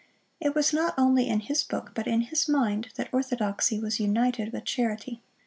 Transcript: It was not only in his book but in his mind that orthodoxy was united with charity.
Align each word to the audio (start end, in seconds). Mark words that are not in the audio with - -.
It 0.39 0.55
was 0.55 0.73
not 0.73 0.95
only 0.97 1.29
in 1.29 1.41
his 1.41 1.61
book 1.61 1.91
but 1.93 2.07
in 2.07 2.21
his 2.21 2.49
mind 2.49 2.87
that 2.95 3.13
orthodoxy 3.13 3.77
was 3.79 3.99
united 3.99 4.51
with 4.51 4.65
charity. 4.65 5.21